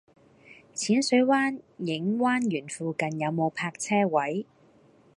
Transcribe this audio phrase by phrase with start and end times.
[0.73, 4.47] 淺水灣影灣園附近有無泊車位？